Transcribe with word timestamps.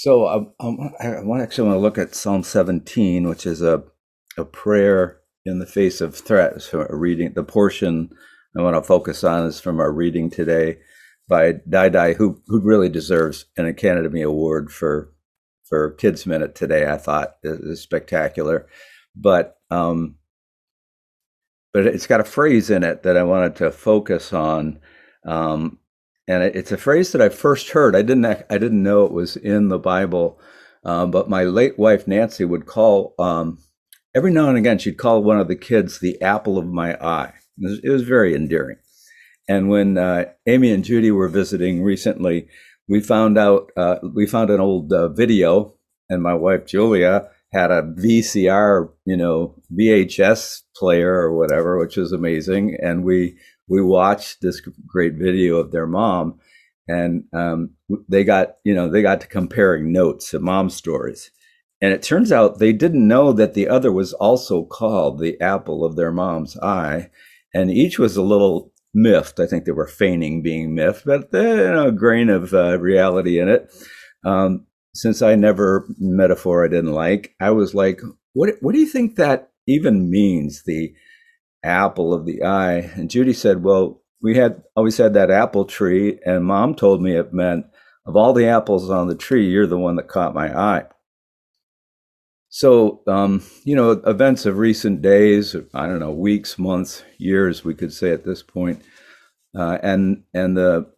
So 0.00 0.26
um, 0.26 0.54
um, 0.60 0.94
I 0.98 1.20
want 1.20 1.42
actually 1.42 1.68
want 1.68 1.76
to 1.76 1.82
look 1.82 1.98
at 1.98 2.14
Psalm 2.14 2.42
17, 2.42 3.28
which 3.28 3.44
is 3.44 3.60
a 3.60 3.82
a 4.38 4.46
prayer 4.46 5.20
in 5.44 5.58
the 5.58 5.66
face 5.66 6.00
of 6.00 6.16
threats. 6.16 6.70
So 6.70 6.86
reading 6.88 7.34
the 7.34 7.44
portion 7.44 8.08
I 8.58 8.62
want 8.62 8.76
to 8.76 8.82
focus 8.82 9.22
on 9.24 9.44
is 9.44 9.60
from 9.60 9.78
our 9.78 9.92
reading 9.92 10.30
today 10.30 10.78
by 11.28 11.56
Dai 11.68 11.90
Dai, 11.90 12.14
who 12.14 12.40
who 12.46 12.62
really 12.62 12.88
deserves 12.88 13.44
an 13.58 13.66
Academy 13.66 14.22
Award 14.22 14.72
for 14.72 15.12
for 15.64 15.90
Kids 15.90 16.24
Minute 16.24 16.54
today. 16.54 16.90
I 16.90 16.96
thought 16.96 17.34
is 17.42 17.82
spectacular, 17.82 18.68
but 19.14 19.58
um, 19.70 20.16
but 21.74 21.86
it's 21.86 22.06
got 22.06 22.20
a 22.20 22.24
phrase 22.24 22.70
in 22.70 22.84
it 22.84 23.02
that 23.02 23.18
I 23.18 23.22
wanted 23.22 23.54
to 23.56 23.70
focus 23.70 24.32
on. 24.32 24.78
Um, 25.26 25.78
and 26.28 26.42
it's 26.42 26.72
a 26.72 26.76
phrase 26.76 27.12
that 27.12 27.22
I 27.22 27.28
first 27.28 27.70
heard. 27.70 27.96
I 27.96 28.02
didn't 28.02 28.24
I 28.24 28.58
didn't 28.58 28.82
know 28.82 29.04
it 29.04 29.12
was 29.12 29.36
in 29.36 29.68
the 29.68 29.78
Bible, 29.78 30.40
um, 30.84 31.10
but 31.10 31.28
my 31.28 31.44
late 31.44 31.78
wife 31.78 32.06
Nancy 32.06 32.44
would 32.44 32.66
call 32.66 33.14
um, 33.18 33.58
every 34.14 34.32
now 34.32 34.48
and 34.48 34.58
again. 34.58 34.78
She'd 34.78 34.98
call 34.98 35.22
one 35.22 35.40
of 35.40 35.48
the 35.48 35.56
kids 35.56 35.98
the 35.98 36.20
apple 36.22 36.58
of 36.58 36.66
my 36.66 36.94
eye. 36.94 37.32
It 37.58 37.68
was, 37.68 37.80
it 37.84 37.90
was 37.90 38.02
very 38.02 38.34
endearing. 38.34 38.76
And 39.48 39.68
when 39.68 39.98
uh, 39.98 40.26
Amy 40.46 40.70
and 40.70 40.84
Judy 40.84 41.10
were 41.10 41.28
visiting 41.28 41.82
recently, 41.82 42.48
we 42.88 43.00
found 43.00 43.36
out 43.36 43.70
uh, 43.76 43.96
we 44.14 44.26
found 44.26 44.50
an 44.50 44.60
old 44.60 44.92
uh, 44.92 45.08
video, 45.08 45.74
and 46.08 46.22
my 46.22 46.34
wife 46.34 46.66
Julia 46.66 47.28
had 47.52 47.70
a 47.70 47.82
VCR, 47.82 48.90
you 49.04 49.16
know, 49.16 49.60
VHS 49.76 50.62
player 50.76 51.12
or 51.12 51.36
whatever, 51.36 51.78
which 51.78 51.96
was 51.96 52.12
amazing. 52.12 52.76
And 52.80 53.02
we 53.04 53.38
we 53.70 53.80
watched 53.80 54.42
this 54.42 54.60
great 54.86 55.14
video 55.14 55.56
of 55.56 55.70
their 55.70 55.86
mom, 55.86 56.40
and 56.88 57.24
um, 57.32 57.70
they 58.08 58.24
got 58.24 58.56
you 58.64 58.74
know 58.74 58.90
they 58.90 59.00
got 59.00 59.20
to 59.22 59.28
comparing 59.28 59.92
notes 59.92 60.34
of 60.34 60.42
mom 60.42 60.68
stories, 60.68 61.30
and 61.80 61.92
it 61.92 62.02
turns 62.02 62.32
out 62.32 62.58
they 62.58 62.72
didn't 62.72 63.06
know 63.06 63.32
that 63.32 63.54
the 63.54 63.68
other 63.68 63.92
was 63.92 64.12
also 64.14 64.64
called 64.64 65.20
the 65.20 65.40
apple 65.40 65.84
of 65.84 65.94
their 65.96 66.12
mom's 66.12 66.58
eye, 66.58 67.10
and 67.54 67.70
each 67.70 67.98
was 67.98 68.16
a 68.16 68.22
little 68.22 68.72
miffed. 68.92 69.38
I 69.38 69.46
think 69.46 69.64
they 69.64 69.72
were 69.72 69.86
feigning 69.86 70.42
being 70.42 70.74
miffed, 70.74 71.06
but 71.06 71.28
you 71.32 71.40
know, 71.40 71.86
a 71.86 71.92
grain 71.92 72.28
of 72.28 72.52
uh, 72.52 72.78
reality 72.80 73.38
in 73.38 73.48
it. 73.48 73.72
Um, 74.24 74.66
since 74.92 75.22
I 75.22 75.36
never 75.36 75.86
metaphor 75.98 76.64
I 76.64 76.68
didn't 76.68 76.92
like, 76.92 77.36
I 77.40 77.52
was 77.52 77.72
like, 77.72 78.00
what 78.32 78.50
what 78.60 78.74
do 78.74 78.80
you 78.80 78.88
think 78.88 79.14
that 79.14 79.52
even 79.68 80.10
means? 80.10 80.64
The 80.64 80.92
apple 81.62 82.14
of 82.14 82.26
the 82.26 82.42
eye. 82.42 82.90
And 82.94 83.10
Judy 83.10 83.32
said, 83.32 83.62
Well, 83.62 84.02
we 84.22 84.36
had 84.36 84.62
always 84.76 84.96
had 84.96 85.14
that 85.14 85.30
apple 85.30 85.64
tree, 85.64 86.18
and 86.24 86.44
mom 86.44 86.74
told 86.74 87.02
me 87.02 87.16
it 87.16 87.32
meant 87.32 87.66
of 88.06 88.16
all 88.16 88.32
the 88.32 88.46
apples 88.46 88.90
on 88.90 89.08
the 89.08 89.14
tree, 89.14 89.48
you're 89.48 89.66
the 89.66 89.78
one 89.78 89.96
that 89.96 90.08
caught 90.08 90.34
my 90.34 90.56
eye. 90.56 90.84
So, 92.48 93.02
um, 93.06 93.44
you 93.64 93.76
know, 93.76 93.92
events 93.92 94.44
of 94.44 94.58
recent 94.58 95.02
days, 95.02 95.54
I 95.72 95.86
don't 95.86 96.00
know, 96.00 96.10
weeks, 96.10 96.58
months, 96.58 97.04
years, 97.18 97.64
we 97.64 97.74
could 97.74 97.92
say 97.92 98.10
at 98.10 98.24
this 98.24 98.42
point, 98.42 98.82
uh, 99.56 99.78
and 99.82 100.24
and 100.34 100.56
the 100.56 100.90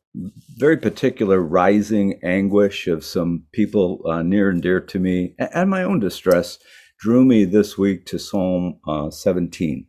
very 0.57 0.77
particular 0.77 1.41
rising 1.41 2.21
anguish 2.23 2.87
of 2.87 3.05
some 3.05 3.45
people 3.53 4.03
uh, 4.07 4.23
near 4.23 4.49
and 4.49 4.63
dear 4.63 4.81
to 4.81 4.99
me, 4.99 5.35
and 5.39 5.69
my 5.69 5.83
own 5.83 6.01
distress, 6.01 6.59
drew 6.99 7.25
me 7.25 7.45
this 7.45 7.77
week 7.77 8.07
to 8.07 8.19
Psalm 8.19 8.79
uh, 8.87 9.11
17. 9.11 9.87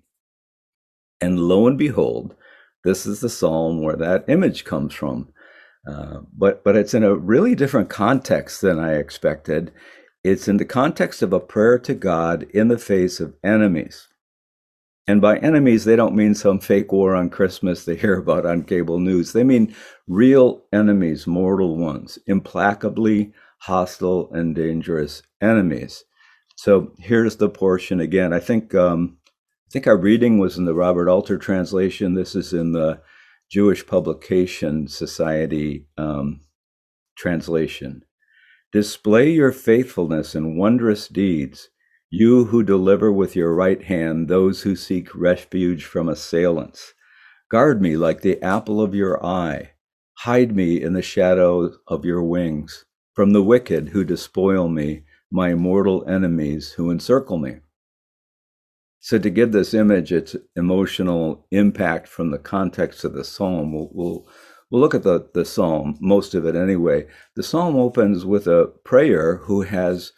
And 1.24 1.40
lo 1.40 1.68
and 1.68 1.78
behold, 1.78 2.36
this 2.84 3.06
is 3.06 3.22
the 3.22 3.30
psalm 3.30 3.82
where 3.82 3.96
that 3.96 4.26
image 4.28 4.66
comes 4.66 4.94
from. 4.94 5.30
Uh, 5.90 6.20
but 6.38 6.66
but 6.66 6.76
it's 6.76 6.94
in 6.94 7.02
a 7.02 7.16
really 7.16 7.56
different 7.56 7.90
context 7.90 8.60
than 8.60 8.78
I 8.78 8.96
expected. 8.96 9.72
It's 10.26 10.50
in 10.50 10.58
the 10.58 10.66
context 10.66 11.22
of 11.22 11.32
a 11.32 11.40
prayer 11.40 11.80
to 11.80 11.94
God 11.94 12.44
in 12.54 12.68
the 12.68 12.78
face 12.78 13.22
of 13.22 13.36
enemies. 13.42 14.10
And 15.08 15.22
by 15.22 15.38
enemies, 15.38 15.86
they 15.86 15.96
don't 15.96 16.14
mean 16.14 16.36
some 16.36 16.60
fake 16.60 16.92
war 16.92 17.16
on 17.16 17.30
Christmas 17.30 17.86
they 17.86 17.96
hear 17.96 18.18
about 18.18 18.46
on 18.46 18.64
cable 18.64 19.00
news. 19.00 19.32
They 19.32 19.46
mean 19.46 19.74
real 20.10 20.66
enemies, 20.74 21.26
mortal 21.26 21.78
ones, 21.78 22.20
implacably 22.28 23.32
hostile 23.60 24.30
and 24.34 24.54
dangerous 24.56 25.24
enemies. 25.42 26.04
So 26.58 26.92
here's 27.00 27.38
the 27.38 27.50
portion 27.50 28.02
again. 28.02 28.34
I 28.34 28.40
think 28.40 28.76
um, 28.76 29.20
think 29.72 29.88
our 29.88 29.98
reading 29.98 30.38
was 30.38 30.58
in 30.58 30.66
the 30.66 30.74
Robert 30.74 31.10
Alter 31.10 31.38
translation. 31.38 32.14
This 32.14 32.36
is 32.36 32.54
in 32.54 32.72
the 32.74 33.02
Jewish 33.50 33.86
Publication 33.86 34.88
Society 34.88 35.88
um, 35.98 36.42
translation. 37.18 38.04
Display 38.72 39.32
your 39.32 39.52
faithfulness 39.52 40.36
and 40.36 40.58
wondrous 40.58 41.08
deeds, 41.08 41.70
you 42.10 42.46
who 42.46 42.64
deliver 42.64 43.12
with 43.12 43.36
your 43.36 43.54
right 43.54 43.84
hand 43.84 44.28
those 44.28 44.64
who 44.64 44.76
seek 44.76 45.14
refuge 45.14 45.86
from 45.86 46.10
assailants. 46.10 46.94
Guard 47.50 47.82
me 47.82 47.98
like 47.98 48.22
the 48.22 48.42
apple 48.42 48.82
of 48.82 48.96
your 48.96 49.24
eye. 49.24 49.72
Hide 50.20 50.56
me 50.56 50.82
in 50.82 50.94
the 50.94 51.02
shadow 51.02 51.72
of 51.88 52.06
your 52.06 52.24
wings 52.24 52.86
from 53.14 53.32
the 53.32 53.44
wicked 53.44 53.90
who 53.90 54.04
despoil 54.04 54.68
me, 54.68 55.04
my 55.32 55.54
mortal 55.54 56.04
enemies 56.10 56.72
who 56.72 56.90
encircle 56.90 57.38
me. 57.38 57.58
So 59.04 59.20
to 59.20 59.30
give 59.30 59.52
this 59.52 59.74
image 59.74 60.14
its 60.14 60.34
emotional 60.56 61.46
impact 61.52 62.08
from 62.08 62.32
the 62.32 62.38
context 62.40 63.04
of 63.04 63.12
the 63.12 63.26
psalm, 63.26 63.74
we'll, 63.74 63.90
we'll, 63.92 64.30
we'll 64.72 64.80
look 64.80 64.96
at 64.96 65.04
the, 65.04 65.30
the 65.34 65.44
psalm, 65.44 65.98
most 66.00 66.34
of 66.34 66.46
it 66.46 66.56
anyway. 66.56 67.08
The 67.36 67.44
psalm 67.44 67.76
opens 67.76 68.24
with 68.26 68.48
a 68.48 68.72
prayer 68.86 69.36
who 69.44 69.64
has 69.64 70.14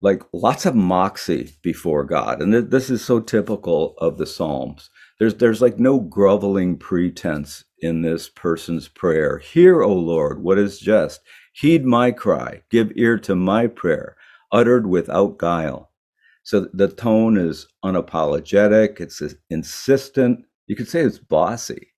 like 0.00 0.22
lots 0.32 0.64
of 0.64 0.74
moxie 0.74 1.50
before 1.62 2.02
God. 2.02 2.40
And 2.40 2.50
th- 2.50 2.70
this 2.70 2.88
is 2.88 3.04
so 3.04 3.20
typical 3.20 3.94
of 3.98 4.16
the 4.16 4.24
Psalms. 4.24 4.88
There's, 5.18 5.34
there's 5.34 5.60
like 5.60 5.78
no 5.78 6.00
groveling 6.00 6.78
pretense 6.78 7.64
in 7.80 8.00
this 8.00 8.30
person's 8.30 8.88
prayer. 8.88 9.36
Hear, 9.36 9.82
O 9.82 9.92
Lord, 9.92 10.42
what 10.42 10.56
is 10.56 10.78
just. 10.80 11.20
Heed 11.52 11.84
my 11.84 12.10
cry. 12.10 12.62
Give 12.70 12.90
ear 12.96 13.18
to 13.18 13.34
my 13.34 13.66
prayer, 13.66 14.16
uttered 14.50 14.86
without 14.86 15.36
guile. 15.36 15.89
So 16.50 16.66
the 16.72 16.88
tone 16.88 17.36
is 17.36 17.68
unapologetic, 17.84 19.00
it's 19.00 19.22
insistent. 19.50 20.46
You 20.66 20.74
could 20.74 20.88
say 20.88 21.02
it's 21.02 21.20
bossy. 21.20 21.92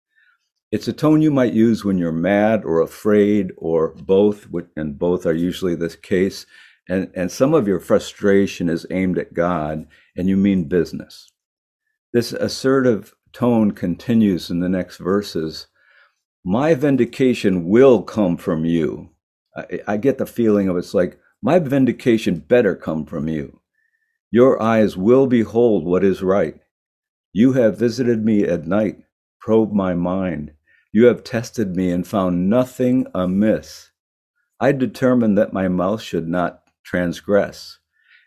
It's 0.70 0.86
a 0.86 0.92
tone 0.92 1.22
you 1.22 1.30
might 1.30 1.54
use 1.54 1.86
when 1.86 1.96
you're 1.96 2.12
mad 2.12 2.62
or 2.66 2.82
afraid 2.82 3.52
or 3.56 3.94
both, 3.94 4.46
and 4.76 4.98
both 4.98 5.24
are 5.24 5.32
usually 5.32 5.74
the 5.74 5.88
case. 5.88 6.44
And, 6.86 7.10
and 7.14 7.32
some 7.32 7.54
of 7.54 7.66
your 7.66 7.80
frustration 7.80 8.68
is 8.68 8.84
aimed 8.90 9.16
at 9.16 9.32
God 9.32 9.86
and 10.18 10.28
you 10.28 10.36
mean 10.36 10.68
business. 10.68 11.32
This 12.12 12.34
assertive 12.34 13.14
tone 13.32 13.70
continues 13.70 14.50
in 14.50 14.60
the 14.60 14.68
next 14.68 14.98
verses. 14.98 15.66
My 16.44 16.74
vindication 16.74 17.70
will 17.70 18.02
come 18.02 18.36
from 18.36 18.66
you. 18.66 19.12
I, 19.56 19.80
I 19.88 19.96
get 19.96 20.18
the 20.18 20.26
feeling 20.26 20.68
of 20.68 20.76
it's 20.76 20.92
like, 20.92 21.18
my 21.40 21.58
vindication 21.58 22.36
better 22.36 22.76
come 22.76 23.06
from 23.06 23.28
you. 23.28 23.61
Your 24.34 24.62
eyes 24.62 24.96
will 24.96 25.26
behold 25.26 25.84
what 25.84 26.02
is 26.02 26.22
right. 26.22 26.58
You 27.34 27.52
have 27.52 27.78
visited 27.78 28.24
me 28.24 28.44
at 28.44 28.66
night, 28.66 28.96
probed 29.38 29.74
my 29.74 29.92
mind. 29.92 30.52
You 30.90 31.04
have 31.04 31.22
tested 31.22 31.76
me 31.76 31.90
and 31.90 32.06
found 32.06 32.48
nothing 32.48 33.06
amiss. 33.14 33.90
I 34.58 34.72
determined 34.72 35.36
that 35.36 35.52
my 35.52 35.68
mouth 35.68 36.00
should 36.00 36.28
not 36.28 36.62
transgress. 36.82 37.78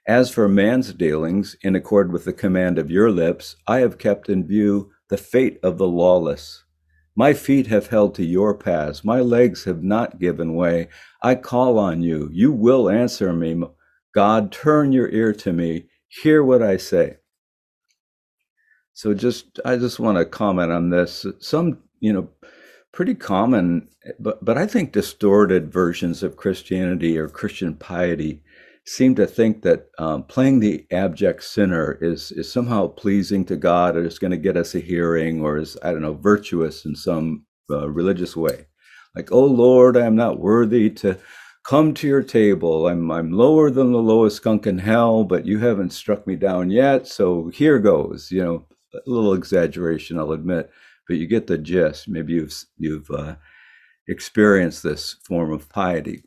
As 0.07 0.29
for 0.29 0.47
man's 0.47 0.93
dealings, 0.93 1.55
in 1.63 1.75
accord 1.75 2.11
with 2.11 2.25
the 2.25 2.33
command 2.33 2.77
of 2.77 2.91
your 2.91 3.09
lips, 3.09 3.55
I 3.65 3.79
have 3.79 3.97
kept 3.97 4.29
in 4.29 4.45
view 4.45 4.91
the 5.09 5.17
fate 5.17 5.59
of 5.63 5.79
the 5.79 5.87
lawless. 5.87 6.65
My 7.15 7.33
feet 7.33 7.65
have 7.67 7.87
held 7.87 8.13
to 8.15 8.23
your 8.23 8.55
paths, 8.55 9.03
my 9.03 9.21
legs 9.21 9.63
have 9.63 9.81
not 9.81 10.19
given 10.19 10.53
way. 10.53 10.89
I 11.23 11.33
call 11.33 11.79
on 11.79 12.03
you, 12.03 12.29
you 12.31 12.51
will 12.51 12.91
answer 12.91 13.33
me. 13.33 13.63
God, 14.13 14.51
turn 14.51 14.91
your 14.91 15.09
ear 15.09 15.33
to 15.33 15.51
me 15.51 15.87
hear 16.21 16.43
what 16.43 16.61
I 16.61 16.77
say. 16.77 17.17
So 18.93 19.13
just 19.13 19.59
I 19.65 19.77
just 19.77 19.99
want 19.99 20.17
to 20.17 20.25
comment 20.25 20.71
on 20.71 20.89
this. 20.89 21.25
Some, 21.39 21.79
you 21.99 22.13
know, 22.13 22.29
pretty 22.93 23.15
common 23.15 23.89
but 24.19 24.43
but 24.43 24.57
I 24.57 24.67
think 24.67 24.91
distorted 24.91 25.71
versions 25.71 26.23
of 26.23 26.37
Christianity 26.37 27.17
or 27.17 27.27
Christian 27.27 27.75
piety 27.75 28.43
seem 28.85 29.15
to 29.15 29.25
think 29.25 29.63
that 29.63 29.87
um, 29.97 30.23
playing 30.23 30.59
the 30.59 30.85
abject 30.91 31.43
sinner 31.43 31.97
is 32.01 32.31
is 32.31 32.51
somehow 32.51 32.87
pleasing 32.87 33.45
to 33.45 33.55
God 33.55 33.97
or 33.97 34.05
is 34.05 34.19
going 34.19 34.31
to 34.31 34.37
get 34.37 34.57
us 34.57 34.75
a 34.75 34.79
hearing 34.79 35.41
or 35.41 35.57
is 35.57 35.77
I 35.83 35.91
don't 35.91 36.03
know 36.03 36.13
virtuous 36.13 36.85
in 36.85 36.95
some 36.95 37.45
uh, 37.69 37.89
religious 37.89 38.35
way. 38.35 38.67
Like, 39.15 39.31
oh 39.31 39.45
Lord, 39.45 39.97
I 39.97 40.05
am 40.05 40.15
not 40.15 40.39
worthy 40.39 40.89
to 40.91 41.17
come 41.65 41.93
to 41.95 42.07
your 42.07 42.23
table. 42.23 42.87
I'm 42.87 43.11
I'm 43.11 43.31
lower 43.31 43.69
than 43.69 43.91
the 43.91 43.97
lowest 43.97 44.37
skunk 44.37 44.67
in 44.67 44.79
hell, 44.79 45.23
but 45.23 45.45
you 45.45 45.59
haven't 45.59 45.91
struck 45.91 46.25
me 46.27 46.35
down 46.35 46.69
yet. 46.69 47.07
So 47.07 47.49
here 47.49 47.79
goes. 47.79 48.31
You 48.31 48.43
know, 48.43 48.65
a 48.93 48.99
little 49.09 49.33
exaggeration, 49.33 50.19
I'll 50.19 50.31
admit, 50.31 50.69
but 51.07 51.17
you 51.17 51.27
get 51.27 51.47
the 51.47 51.57
gist. 51.57 52.07
Maybe 52.07 52.33
you've 52.33 52.53
you've 52.77 53.09
uh, 53.11 53.35
experienced 54.07 54.83
this 54.83 55.17
form 55.23 55.51
of 55.51 55.69
piety. 55.69 56.23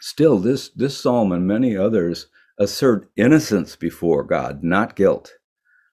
Still, 0.00 0.38
this, 0.38 0.68
this 0.68 0.96
psalm 0.96 1.32
and 1.32 1.46
many 1.46 1.76
others 1.76 2.28
assert 2.58 3.10
innocence 3.16 3.76
before 3.76 4.22
God, 4.24 4.62
not 4.62 4.94
guilt. 4.94 5.32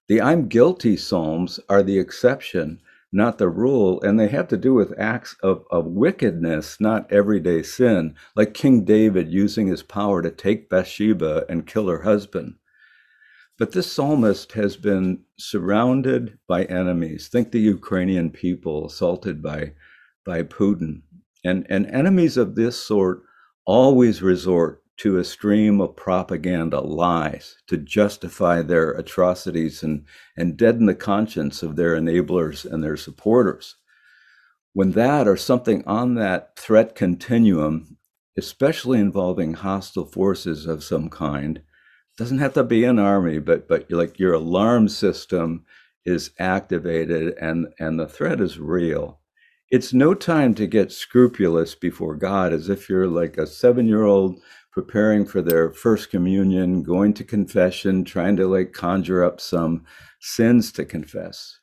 The 0.08 0.22
I'm 0.22 0.48
guilty 0.48 0.98
psalms 0.98 1.60
are 1.70 1.82
the 1.82 1.98
exception, 1.98 2.82
not 3.14 3.38
the 3.38 3.48
rule, 3.48 4.02
and 4.02 4.20
they 4.20 4.28
have 4.28 4.48
to 4.50 4.58
do 4.58 4.74
with 4.74 5.00
acts 5.00 5.36
of, 5.44 5.64
of 5.70 5.86
wickedness, 5.86 6.82
not 6.82 7.12
everyday 7.12 7.64
sin, 7.64 8.16
like 8.36 8.54
King 8.54 8.84
David 8.84 9.32
using 9.32 9.68
his 9.68 9.84
power 9.84 10.22
to 10.22 10.32
take 10.32 10.70
Bathsheba 10.70 11.46
and 11.48 11.68
kill 11.68 11.88
her 11.88 12.02
husband. 12.02 12.56
But 13.60 13.72
this 13.72 13.92
psalmist 13.92 14.54
has 14.54 14.78
been 14.78 15.22
surrounded 15.38 16.40
by 16.48 16.66
enemies. 16.66 17.28
Think 17.28 17.52
the 17.52 17.60
Ukrainian 17.60 18.32
people 18.32 18.88
assaulted 18.88 19.42
by, 19.44 19.74
by 20.26 20.44
Putin. 20.44 21.04
And, 21.46 21.68
and 21.70 21.86
enemies 21.88 22.36
of 22.36 22.56
this 22.56 22.78
sort 22.78 23.22
always 23.66 24.22
resort 24.22 24.83
to 24.98 25.18
a 25.18 25.24
stream 25.24 25.82
of 25.82 25.96
propaganda, 25.96 26.80
lies, 26.80 27.58
to 27.68 27.78
justify 27.78 28.62
their 28.62 28.92
atrocities 28.92 29.84
and, 29.84 30.06
and 30.38 30.58
deaden 30.58 30.86
the 30.86 30.96
conscience 30.96 31.64
of 31.64 31.76
their 31.76 31.96
enablers 31.96 32.66
and 32.66 32.84
their 32.84 32.98
supporters. 32.98 33.76
When 34.74 34.92
that 34.92 35.28
or 35.28 35.38
something 35.38 35.84
on 35.86 36.16
that 36.16 36.58
threat 36.58 36.96
continuum, 36.96 37.98
especially 38.38 39.00
involving 39.00 39.54
hostile 39.54 40.06
forces 40.06 40.66
of 40.66 40.84
some 40.84 41.10
kind, 41.10 41.62
doesn't 42.18 42.40
have 42.40 42.54
to 42.54 42.64
be 42.64 42.84
an 42.84 43.00
army, 43.00 43.40
but 43.40 43.68
but 43.68 43.90
like 43.92 44.20
your 44.20 44.34
alarm 44.34 44.88
system 44.88 45.66
is 46.06 46.32
activated 46.40 47.36
and 47.40 47.68
and 47.80 48.00
the 48.00 48.08
threat 48.08 48.40
is 48.40 48.60
real. 48.60 49.20
It's 49.72 49.94
no 49.94 50.14
time 50.14 50.54
to 50.56 50.68
get 50.68 50.92
scrupulous 50.92 51.74
before 51.74 52.16
God 52.16 52.54
as 52.54 52.70
if 52.70 52.90
you're 52.90 53.08
like 53.08 53.38
a 53.38 53.48
seven 53.48 53.88
year 53.88 54.04
old 54.04 54.40
preparing 54.74 55.26
for 55.26 55.42
their 55.42 55.70
first 55.70 56.10
communion, 56.10 56.82
going 56.82 57.14
to 57.14 57.24
confession, 57.24 58.04
trying 58.04 58.36
to 58.36 58.48
like 58.48 58.74
conjure 58.74 59.24
up 59.24 59.40
some 59.40 59.86
sins 60.20 60.72
to 60.72 60.84
confess. 60.84 61.60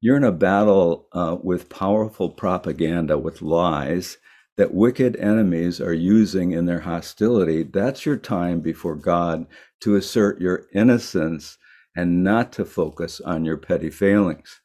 You're 0.00 0.16
in 0.16 0.24
a 0.24 0.32
battle 0.32 1.08
uh, 1.12 1.36
with 1.42 1.68
powerful 1.68 2.30
propaganda, 2.30 3.18
with 3.18 3.42
lies 3.42 4.16
that 4.56 4.72
wicked 4.72 5.16
enemies 5.16 5.80
are 5.80 5.92
using 5.92 6.52
in 6.52 6.66
their 6.66 6.80
hostility. 6.80 7.62
That's 7.62 8.06
your 8.06 8.16
time 8.16 8.60
before 8.60 8.96
God 8.96 9.46
to 9.80 9.96
assert 9.96 10.40
your 10.40 10.66
innocence 10.72 11.58
and 11.96 12.24
not 12.24 12.52
to 12.52 12.64
focus 12.64 13.20
on 13.20 13.44
your 13.44 13.56
petty 13.56 13.90
failings. 13.90 14.60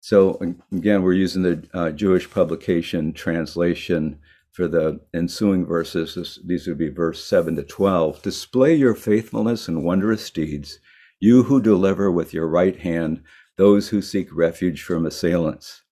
So, 0.00 0.40
again, 0.72 1.02
we're 1.02 1.12
using 1.12 1.42
the 1.42 1.68
uh, 1.72 1.90
Jewish 1.90 2.28
publication 2.28 3.12
translation 3.12 4.18
for 4.52 4.68
the 4.68 5.00
ensuing 5.14 5.64
verses. 5.64 6.14
This, 6.14 6.38
these 6.44 6.66
would 6.66 6.78
be 6.78 6.90
verse 6.90 7.24
7 7.24 7.56
to 7.56 7.62
12. 7.62 8.22
Display 8.22 8.74
your 8.74 8.94
faithfulness 8.94 9.66
and 9.66 9.82
wondrous 9.82 10.30
deeds, 10.30 10.78
you 11.18 11.44
who 11.44 11.60
deliver 11.60 12.10
with 12.10 12.34
your 12.34 12.46
right 12.46 12.78
hand 12.78 13.22
those 13.56 13.88
who 13.88 14.02
seek 14.02 14.28
refuge 14.34 14.82
from 14.82 15.06
assailants. 15.06 15.82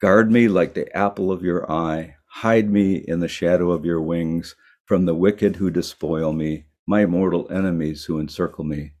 Guard 0.00 0.32
me 0.32 0.48
like 0.48 0.74
the 0.74 0.94
apple 0.96 1.30
of 1.30 1.42
your 1.42 1.70
eye, 1.70 2.16
hide 2.26 2.70
me 2.70 2.94
in 2.96 3.20
the 3.20 3.28
shadow 3.28 3.70
of 3.70 3.84
your 3.84 4.00
wings 4.00 4.56
from 4.84 5.04
the 5.04 5.14
wicked 5.14 5.56
who 5.56 5.70
despoil 5.70 6.32
me, 6.32 6.64
my 6.86 7.06
mortal 7.06 7.46
enemies 7.50 8.04
who 8.04 8.18
encircle 8.18 8.64
me. 8.64 8.92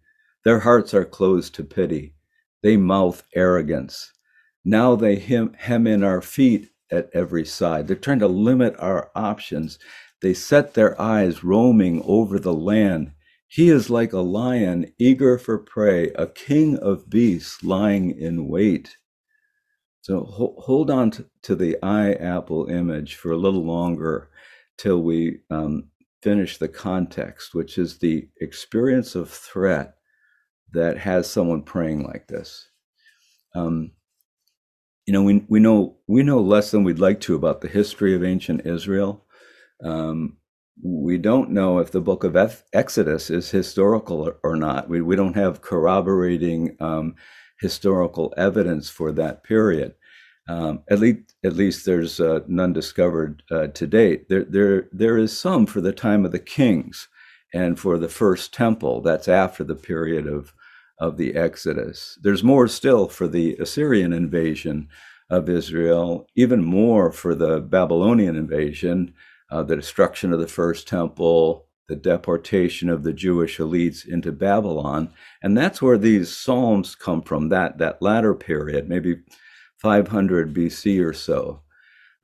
Their 0.44 0.60
hearts 0.60 0.94
are 0.94 1.04
closed 1.04 1.54
to 1.56 1.64
pity, 1.64 2.14
they 2.62 2.76
mouth 2.76 3.24
arrogance. 3.34 4.12
Now 4.64 4.94
they 4.94 5.16
hem, 5.16 5.54
hem 5.54 5.86
in 5.86 6.04
our 6.04 6.20
feet 6.20 6.70
at 6.90 7.10
every 7.14 7.44
side. 7.44 7.86
They're 7.86 7.96
trying 7.96 8.20
to 8.20 8.28
limit 8.28 8.74
our 8.78 9.10
options. 9.14 9.78
They 10.22 10.34
set 10.34 10.74
their 10.74 11.00
eyes 11.00 11.44
roaming 11.44 12.02
over 12.04 12.38
the 12.38 12.54
land. 12.54 13.12
He 13.48 13.68
is 13.68 13.90
like 13.90 14.12
a 14.12 14.20
lion 14.20 14.92
eager 14.98 15.38
for 15.38 15.58
prey, 15.58 16.12
a 16.14 16.26
king 16.26 16.78
of 16.78 17.10
beasts 17.10 17.64
lying 17.64 18.10
in 18.18 18.48
wait. 18.48 18.96
So 20.02 20.24
hold 20.24 20.90
on 20.90 21.10
to, 21.42 21.54
the 21.54 21.76
eye 21.82 22.12
apple 22.14 22.66
image 22.66 23.16
for 23.16 23.32
a 23.32 23.36
little 23.36 23.64
longer 23.64 24.30
till 24.78 25.02
we 25.02 25.40
um, 25.50 25.90
finish 26.22 26.58
the 26.58 26.68
context, 26.68 27.54
which 27.54 27.76
is 27.76 27.98
the 27.98 28.28
experience 28.40 29.14
of 29.14 29.30
threat 29.30 29.94
that 30.72 30.98
has 30.98 31.30
someone 31.30 31.62
praying 31.62 32.04
like 32.04 32.28
this. 32.28 32.68
Um, 33.54 33.92
you 35.10 35.14
know, 35.14 35.24
we 35.24 35.44
we 35.48 35.58
know 35.58 35.96
we 36.06 36.22
know 36.22 36.38
less 36.38 36.70
than 36.70 36.84
we'd 36.84 37.00
like 37.00 37.18
to 37.22 37.34
about 37.34 37.62
the 37.62 37.68
history 37.68 38.14
of 38.14 38.22
ancient 38.22 38.64
Israel. 38.64 39.24
Um, 39.82 40.36
we 40.84 41.18
don't 41.18 41.50
know 41.50 41.80
if 41.80 41.90
the 41.90 42.00
book 42.00 42.22
of 42.22 42.36
Exodus 42.72 43.28
is 43.28 43.50
historical 43.50 44.32
or, 44.44 44.54
not. 44.54 44.88
We 44.88 45.00
we 45.02 45.16
don't 45.16 45.34
have 45.34 45.62
corroborating 45.62 46.76
um, 46.78 47.16
historical 47.60 48.32
evidence 48.36 48.88
for 48.88 49.10
that 49.10 49.42
period. 49.42 49.96
Um, 50.48 50.84
at 50.88 51.00
least 51.00 51.34
at 51.42 51.54
least 51.54 51.86
there's 51.86 52.20
uh, 52.20 52.42
none 52.46 52.72
discovered 52.72 53.42
uh, 53.50 53.66
to 53.66 53.88
date. 53.88 54.28
There 54.28 54.44
there 54.44 54.88
there 54.92 55.18
is 55.18 55.36
some 55.36 55.66
for 55.66 55.80
the 55.80 55.92
time 55.92 56.24
of 56.24 56.30
the 56.30 56.38
kings 56.38 57.08
and 57.52 57.80
for 57.80 57.98
the 57.98 58.08
first 58.08 58.54
temple. 58.54 59.00
That's 59.00 59.26
after 59.26 59.64
the 59.64 59.74
period 59.74 60.28
of 60.28 60.54
of 61.00 61.16
the 61.16 61.34
Exodus. 61.34 62.18
There's 62.22 62.44
more 62.44 62.68
still 62.68 63.08
for 63.08 63.26
the 63.26 63.56
Assyrian 63.56 64.12
invasion 64.12 64.88
of 65.30 65.48
Israel, 65.48 66.26
even 66.36 66.62
more 66.62 67.10
for 67.10 67.34
the 67.34 67.60
Babylonian 67.60 68.36
invasion, 68.36 69.14
uh, 69.50 69.62
the 69.62 69.76
destruction 69.76 70.32
of 70.32 70.40
the 70.40 70.46
first 70.46 70.86
temple, 70.86 71.66
the 71.88 71.96
deportation 71.96 72.88
of 72.88 73.02
the 73.02 73.12
Jewish 73.12 73.58
elites 73.58 74.06
into 74.06 74.30
Babylon. 74.30 75.10
And 75.42 75.56
that's 75.56 75.80
where 75.80 75.98
these 75.98 76.36
Psalms 76.36 76.94
come 76.94 77.22
from, 77.22 77.48
that, 77.48 77.78
that 77.78 78.02
latter 78.02 78.34
period, 78.34 78.88
maybe 78.88 79.16
500 79.78 80.54
BC 80.54 81.04
or 81.04 81.12
so. 81.12 81.62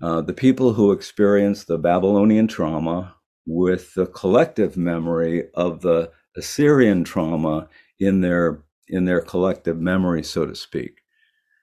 Uh, 0.03 0.21
the 0.21 0.35
people 0.35 0.75
who 0.75 0.93
experienced 0.93 1.67
the 1.67 1.79
Babylonian 1.79 2.47
trauma 2.47 3.17
with 3.47 3.95
the 3.95 4.07
collective 4.07 4.77
memory 4.77 5.49
of 5.55 5.81
the 5.81 6.11
Assyrian 6.37 7.03
trauma 7.03 7.69
in 7.99 8.21
their 8.21 8.63
in 8.89 9.05
their 9.05 9.21
collective 9.21 9.79
memory, 9.79 10.23
so 10.23 10.47
to 10.47 10.55
speak. 10.55 11.03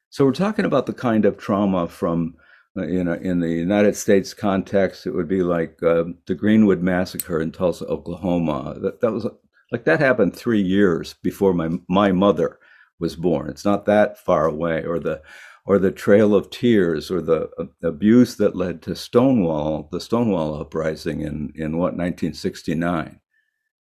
So 0.10 0.26
we're 0.26 0.34
talking 0.34 0.66
about 0.66 0.86
the 0.86 0.94
kind 0.94 1.26
of 1.26 1.38
trauma 1.38 1.88
from, 1.88 2.36
uh, 2.78 2.86
you 2.86 3.04
know, 3.04 3.14
in 3.14 3.40
the 3.40 3.50
United 3.50 3.96
States 3.96 4.34
context, 4.34 5.08
it 5.08 5.12
would 5.12 5.28
be 5.28 5.42
like 5.42 5.82
uh, 5.82 6.04
the 6.28 6.36
Greenwood 6.36 6.84
massacre 6.84 7.42
in 7.42 7.52
Tulsa, 7.52 7.86
Oklahoma. 7.86 8.76
That 8.80 9.02
that 9.02 9.12
was 9.12 9.26
like 9.72 9.86
that 9.86 10.00
happened 10.00 10.36
three 10.36 10.62
years 10.62 11.16
before 11.24 11.54
my 11.54 11.70
my 11.90 12.12
mother 12.12 12.60
was 13.00 13.16
born. 13.16 13.50
It's 13.50 13.66
not 13.66 13.86
that 13.86 14.20
far 14.20 14.46
away, 14.46 14.84
or 14.84 15.00
the 15.00 15.24
or 15.66 15.80
the 15.80 15.92
Trail 15.92 16.36
of 16.36 16.52
Tears, 16.52 17.10
or 17.10 17.22
the 17.22 17.50
uh, 17.58 17.88
abuse 17.88 18.36
that 18.36 18.56
led 18.56 18.84
to 18.84 18.96
Stonewall, 18.96 19.90
the 19.92 20.00
Stonewall 20.00 20.62
uprising 20.62 21.22
in 21.22 21.52
in 21.56 21.78
what 21.78 21.96
1969. 21.96 23.20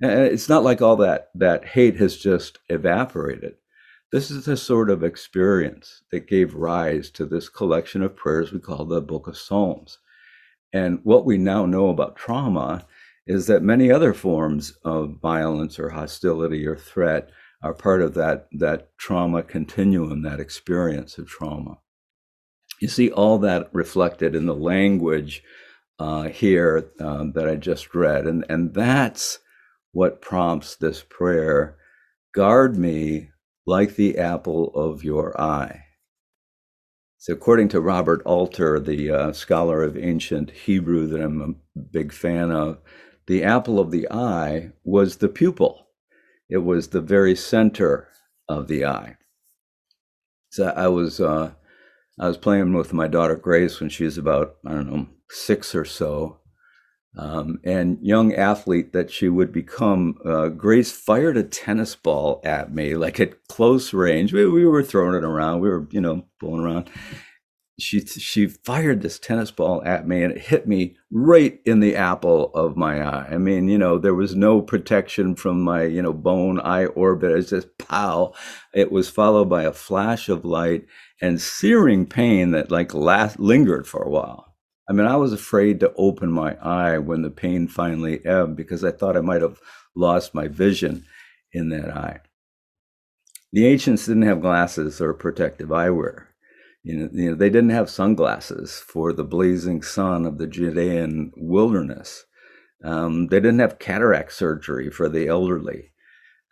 It's 0.04 0.50
not 0.50 0.64
like 0.64 0.82
all 0.82 0.98
that 0.98 1.30
that 1.36 1.64
hate 1.66 1.96
has 1.98 2.18
just 2.18 2.60
evaporated. 2.70 3.56
This 4.12 4.30
is 4.30 4.46
the 4.46 4.58
sort 4.58 4.90
of 4.90 5.04
experience 5.04 6.04
that 6.12 6.28
gave 6.28 6.54
rise 6.54 7.10
to 7.12 7.26
this 7.26 7.48
collection 7.50 8.04
of 8.04 8.16
prayers 8.16 8.52
we 8.52 8.60
call 8.60 8.86
the 8.86 9.02
Book 9.02 9.28
of 9.28 9.38
Psalms. 9.38 10.00
And 10.74 11.00
what 11.04 11.26
we 11.26 11.38
now 11.38 11.66
know 11.66 11.88
about 11.88 12.18
trauma 12.18 12.86
is 13.26 13.48
that 13.48 13.64
many 13.64 13.92
other 13.92 14.14
forms 14.14 14.74
of 14.84 15.20
violence 15.22 15.80
or 15.80 15.90
hostility 15.90 16.68
or 16.68 16.76
threat 16.76 17.30
are 17.62 17.74
part 17.74 18.02
of 18.02 18.14
that, 18.16 18.50
that 18.52 18.90
trauma 18.98 19.42
continuum, 19.42 20.22
that 20.24 20.40
experience 20.40 21.18
of 21.18 21.28
trauma. 21.28 21.78
You 22.82 22.90
see 22.90 23.10
all 23.10 23.38
that 23.40 23.70
reflected 23.72 24.36
in 24.36 24.46
the 24.46 24.56
language 24.56 25.42
uh, 25.98 26.24
here 26.24 26.92
um, 27.00 27.32
that 27.34 27.48
I 27.48 27.56
just 27.56 27.96
read. 27.96 28.28
And, 28.28 28.46
and 28.50 28.74
that's 28.74 29.40
what 29.94 30.22
prompts 30.22 30.76
this 30.76 31.04
prayer 31.08 31.78
guard 32.34 32.76
me 32.76 33.30
like 33.66 33.96
the 33.96 34.18
apple 34.18 34.70
of 34.76 35.04
your 35.04 35.40
eye. 35.40 35.86
So, 37.18 37.32
according 37.32 37.70
to 37.70 37.80
Robert 37.80 38.22
Alter, 38.26 38.82
the 38.82 39.10
uh, 39.10 39.32
scholar 39.32 39.82
of 39.82 39.98
ancient 39.98 40.52
Hebrew 40.52 41.08
that 41.08 41.22
I'm 41.22 41.42
a 41.42 41.80
big 41.80 42.12
fan 42.12 42.52
of, 42.52 42.80
the 43.28 43.44
apple 43.44 43.80
of 43.80 43.92
the 43.92 44.12
eye 44.12 44.72
was 44.84 45.18
the 45.18 45.30
pupil. 45.30 45.88
It 46.50 46.58
was 46.58 46.90
the 46.90 47.00
very 47.00 47.36
center 47.36 48.10
of 48.50 48.68
the 48.68 48.84
eye. 48.84 49.16
So 50.50 50.74
I 50.76 50.90
was 50.90 51.22
uh, 51.22 51.54
I 52.20 52.28
was 52.28 52.38
playing 52.38 52.74
with 52.74 52.94
my 52.94 53.08
daughter 53.08 53.36
Grace 53.36 53.80
when 53.80 53.90
she 53.90 54.04
was 54.04 54.18
about 54.18 54.58
I 54.66 54.72
don't 54.74 54.92
know 54.92 55.08
six 55.30 55.74
or 55.74 55.86
so, 55.86 56.40
um, 57.18 57.60
and 57.64 58.00
young 58.02 58.34
athlete 58.34 58.94
that 58.94 59.12
she 59.12 59.30
would 59.30 59.52
become, 59.52 60.18
uh, 60.26 60.48
Grace 60.50 60.92
fired 60.92 61.38
a 61.38 61.44
tennis 61.44 61.96
ball 61.96 62.42
at 62.44 62.74
me, 62.74 62.96
like 62.96 63.20
at 63.20 63.48
close 63.48 63.94
range. 63.94 64.34
We, 64.34 64.48
we 64.48 64.66
were 64.66 64.84
throwing 64.84 65.16
it 65.16 65.24
around. 65.24 65.60
We 65.62 65.70
were, 65.70 65.88
you 65.92 66.02
know, 66.02 66.26
pulling 66.40 66.62
around. 66.62 66.90
she 67.80 68.00
she 68.06 68.48
fired 68.48 69.02
this 69.02 69.20
tennis 69.20 69.52
ball 69.52 69.82
at 69.84 70.08
me 70.08 70.24
and 70.24 70.34
it 70.34 70.42
hit 70.42 70.68
me 70.68 70.96
right 71.12 71.60
in 71.66 71.80
the 71.80 71.96
apple 71.96 72.52
of 72.54 72.78
my 72.78 73.02
eye. 73.02 73.28
I 73.32 73.38
mean, 73.38 73.68
you 73.68 73.78
know, 73.78 73.98
there 73.98 74.14
was 74.14 74.36
no 74.36 74.62
protection 74.62 75.36
from 75.36 75.62
my, 75.62 75.84
you 75.84 76.02
know, 76.02 76.14
bone 76.14 76.60
eye 76.62 76.86
orbit. 76.86 77.32
It's 77.32 77.50
just 77.50 77.78
pow. 77.78 78.34
It 78.74 78.92
was 78.92 79.10
followed 79.10 79.50
by 79.50 79.64
a 79.64 79.74
flash 79.74 80.30
of 80.30 80.46
light 80.46 80.86
and 81.22 81.42
searing 81.42 82.06
pain 82.06 82.52
that 82.52 82.72
like 82.72 82.94
last 82.94 83.40
lingered 83.40 83.88
for 83.88 84.04
a 84.04 84.10
while. 84.10 84.53
I 84.90 84.94
mean, 84.94 85.08
I 85.08 85.16
was 85.16 85.32
afraid 85.32 85.80
to 85.80 85.94
open 85.96 86.32
my 86.32 86.56
eye 86.56 86.98
when 86.98 87.22
the 87.22 87.30
pain 87.30 87.68
finally 87.68 88.26
ebbed 88.26 88.56
because 88.56 88.84
I 88.84 88.92
thought 88.92 89.16
I 89.16 89.22
might 89.22 89.42
have 89.42 89.60
lost 89.96 90.36
my 90.36 90.48
vision 90.48 91.06
in 91.54 91.70
that 91.70 91.90
eye. 91.90 92.20
The 93.54 93.68
ancients 93.68 94.08
didn't 94.08 94.24
have 94.24 94.42
glasses 94.42 95.00
or 95.00 95.14
protective 95.14 95.70
eyewear. 95.70 96.26
You 96.84 96.98
know, 96.98 97.10
you 97.14 97.30
know, 97.30 97.36
they 97.36 97.50
didn't 97.50 97.70
have 97.70 97.90
sunglasses 97.90 98.84
for 98.86 99.14
the 99.14 99.24
blazing 99.24 99.84
sun 99.84 100.26
of 100.26 100.38
the 100.38 100.48
Judean 100.48 101.32
wilderness. 101.38 102.26
Um, 102.84 103.28
they 103.28 103.40
didn't 103.40 103.60
have 103.60 103.80
cataract 103.80 104.34
surgery 104.34 104.90
for 104.90 105.08
the 105.08 105.28
elderly. 105.28 105.93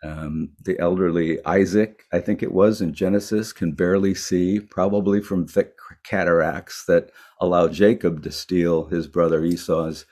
Um, 0.04 0.50
the 0.60 0.78
elderly 0.80 1.44
Isaac, 1.46 2.04
I 2.12 2.18
think 2.18 2.42
it 2.42 2.52
was 2.52 2.80
in 2.80 2.92
Genesis, 2.92 3.52
can 3.52 3.72
barely 3.72 4.14
see, 4.14 4.58
probably 4.58 5.20
from 5.20 5.46
thick 5.46 5.74
cataracts 6.04 6.84
that 6.86 7.10
allow 7.40 7.68
Jacob 7.68 8.22
to 8.24 8.32
steal 8.32 8.86
his 8.86 9.06
brother 9.06 9.44
Esau's 9.44 10.04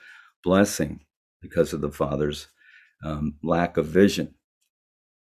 blessing 0.43 1.01
because 1.41 1.73
of 1.73 1.81
the 1.81 1.91
father's 1.91 2.47
um, 3.03 3.35
lack 3.43 3.75
of 3.75 3.85
vision. 3.87 4.35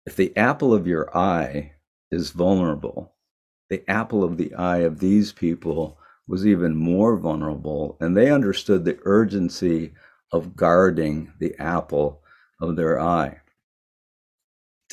If 0.06 0.16
the 0.16 0.36
apple 0.38 0.74
of 0.74 0.88
your 0.88 1.16
eye 1.16 1.74
is 2.12 2.32
vulnerable, 2.32 3.16
the 3.70 3.84
apple 3.90 4.24
of 4.24 4.38
the 4.38 4.54
eye 4.54 4.80
of 4.80 5.00
these 5.00 5.34
people 5.34 5.98
was 6.28 6.48
even 6.48 6.76
more 6.76 7.18
vulnerable, 7.18 7.98
and 8.00 8.16
they 8.16 8.32
understood 8.32 8.86
the 8.86 9.00
urgency 9.04 9.94
of 10.32 10.56
guarding 10.56 11.34
the 11.40 11.56
apple 11.60 12.22
of 12.62 12.76
their 12.76 13.00
eye. 13.00 13.40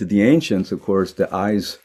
To 0.00 0.07
the 0.07 0.23
ancients, 0.23 0.73
of 0.73 0.80
course, 0.80 1.12
the 1.12 1.30
eyes, 1.30 1.76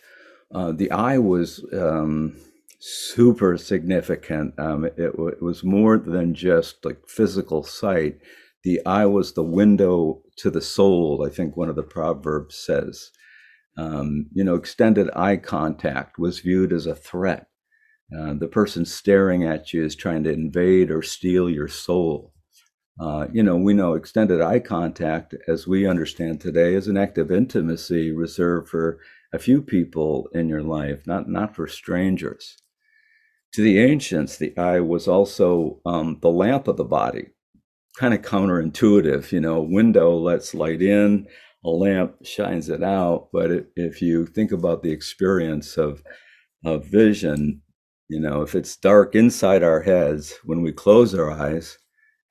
uh, 0.49 0.71
the 0.71 0.89
eye 0.89 1.17
was 1.17 1.61
um, 1.73 2.37
super 2.79 3.57
significant. 3.57 4.57
Um, 4.57 4.85
it, 4.85 4.93
it, 4.97 5.41
was 5.41 5.65
more 5.65 5.97
than 5.97 6.33
just 6.33 6.85
like 6.85 7.09
physical 7.09 7.61
sight. 7.61 8.19
The 8.63 8.79
eye 8.85 9.05
was 9.05 9.33
the 9.33 9.43
window 9.43 10.21
to 10.37 10.49
the 10.49 10.61
soul. 10.61 11.27
I 11.27 11.29
think 11.29 11.57
one 11.57 11.67
of 11.67 11.75
the 11.75 11.83
proverbs 11.83 12.55
says. 12.55 13.11
Um, 13.77 14.27
you 14.31 14.45
know, 14.45 14.55
extended 14.55 15.09
eye 15.13 15.35
contact 15.35 16.17
was 16.17 16.39
viewed 16.39 16.71
as 16.71 16.85
a 16.85 16.95
threat. 16.95 17.47
Uh, 18.17 18.33
the 18.35 18.47
person 18.47 18.85
staring 18.85 19.43
at 19.43 19.73
you 19.73 19.83
is 19.83 19.93
trying 19.93 20.23
to 20.23 20.31
invade 20.31 20.89
or 20.89 21.01
steal 21.01 21.49
your 21.49 21.67
soul. 21.67 22.31
Uh, 22.99 23.27
you 23.33 23.43
know, 23.43 23.57
we 23.57 23.73
know 23.73 23.93
extended 23.93 24.41
eye 24.41 24.59
contact, 24.59 25.35
as 25.47 25.67
we 25.67 25.85
understand 25.85 26.39
today, 26.39 26.73
is 26.75 26.87
an 26.87 26.97
act 26.97 27.17
of 27.17 27.31
intimacy 27.31 28.11
reserved 28.11 28.69
for 28.69 28.99
a 29.33 29.39
few 29.39 29.61
people 29.61 30.29
in 30.33 30.47
your 30.47 30.63
life, 30.63 31.05
not 31.05 31.27
not 31.29 31.55
for 31.55 31.67
strangers. 31.67 32.57
To 33.53 33.61
the 33.61 33.79
ancients, 33.79 34.37
the 34.37 34.57
eye 34.57 34.79
was 34.79 35.07
also 35.07 35.81
um, 35.85 36.19
the 36.21 36.29
lamp 36.29 36.67
of 36.67 36.77
the 36.77 36.85
body, 36.85 37.27
kind 37.97 38.13
of 38.13 38.21
counterintuitive. 38.21 39.31
You 39.31 39.41
know, 39.41 39.57
a 39.57 39.63
window 39.63 40.15
lets 40.17 40.53
light 40.53 40.81
in, 40.81 41.27
a 41.65 41.69
lamp 41.69 42.15
shines 42.23 42.69
it 42.69 42.83
out. 42.83 43.29
But 43.33 43.67
if 43.75 44.01
you 44.01 44.25
think 44.25 44.51
about 44.53 44.83
the 44.83 44.91
experience 44.91 45.77
of 45.77 46.01
of 46.63 46.85
vision, 46.85 47.61
you 48.09 48.19
know, 48.21 48.41
if 48.41 48.55
it's 48.55 48.77
dark 48.77 49.15
inside 49.15 49.63
our 49.63 49.81
heads 49.81 50.33
when 50.45 50.61
we 50.61 50.71
close 50.71 51.13
our 51.13 51.31
eyes, 51.31 51.77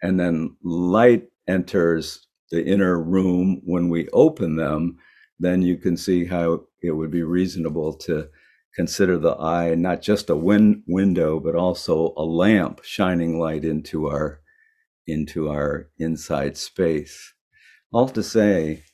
and 0.04 0.20
then 0.20 0.56
light 0.64 1.30
enters 1.48 2.28
the 2.52 2.64
inner 2.64 3.02
room 3.02 3.62
when 3.64 3.90
we 3.90 4.08
open 4.10 4.56
them, 4.56 4.98
then 5.40 5.62
you 5.62 5.78
can 5.78 5.96
see 5.96 6.26
how 6.26 6.64
it 6.82 6.92
would 6.92 7.10
be 7.12 7.24
reasonable 7.24 7.94
to 7.94 8.28
consider 8.76 9.18
the 9.18 9.36
eye 9.40 9.74
not 9.74 10.02
just 10.02 10.30
a 10.30 10.36
win- 10.36 10.84
window 10.88 11.40
but 11.40 11.56
also 11.56 12.14
a 12.18 12.24
lamp 12.24 12.82
shining 12.84 13.40
light 13.40 13.64
into 13.64 14.08
our 14.08 14.42
into 15.08 15.50
our 15.50 15.90
inside 15.98 16.56
space. 16.58 17.34
All 17.92 18.08
to 18.10 18.22
say 18.22 18.84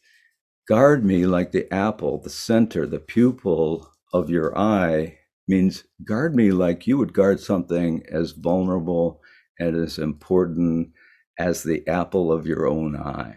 Guard 0.69 1.05
me 1.05 1.26
like 1.26 1.52
the 1.52 1.73
apple, 1.75 2.23
the 2.23 2.31
center, 2.31 2.87
the 2.87 3.00
pupil 3.00 3.90
of 4.14 4.31
your 4.31 4.57
eye 4.59 5.19
means 5.49 5.85
guard 6.07 6.35
me 6.37 6.52
like 6.52 6.88
you 6.88 6.99
would 6.99 7.12
guard 7.12 7.40
something 7.40 8.02
as 8.11 8.33
vulnerable 8.33 9.21
and 9.61 9.76
as 9.76 9.99
important 9.99 10.93
as 11.40 11.62
the 11.62 11.88
apple 11.88 12.30
of 12.30 12.47
your 12.47 12.68
own 12.68 12.94
eye. 12.94 13.37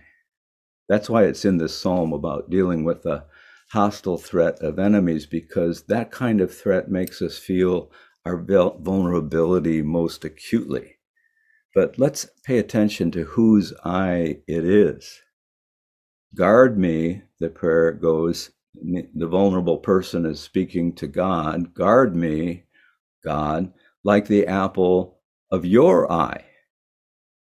That's 0.89 1.09
why 1.09 1.23
it's 1.23 1.45
in 1.45 1.57
this 1.57 1.79
psalm 1.79 2.11
about 2.11 2.49
dealing 2.49 2.83
with 2.83 3.03
the 3.03 3.23
hostile 3.71 4.17
threat 4.17 4.59
of 4.59 4.77
enemies, 4.77 5.25
because 5.25 5.83
that 5.83 6.11
kind 6.11 6.41
of 6.41 6.55
threat 6.55 6.91
makes 6.91 7.21
us 7.21 7.37
feel 7.37 7.89
our 8.25 8.37
vulnerability 8.37 9.81
most 9.81 10.25
acutely. 10.25 10.97
But 11.73 11.97
let's 11.97 12.27
pay 12.45 12.59
attention 12.59 13.09
to 13.11 13.23
whose 13.23 13.73
eye 13.85 14.41
it 14.47 14.65
is. 14.65 15.21
Guard 16.35 16.77
me, 16.77 17.21
the 17.39 17.49
prayer 17.49 17.93
goes, 17.93 18.51
the 18.75 19.27
vulnerable 19.27 19.77
person 19.77 20.25
is 20.25 20.41
speaking 20.41 20.93
to 20.95 21.07
God. 21.07 21.73
Guard 21.73 22.15
me, 22.15 22.65
God, 23.23 23.71
like 24.03 24.27
the 24.27 24.45
apple 24.45 25.21
of 25.51 25.65
your 25.65 26.11
eye. 26.11 26.43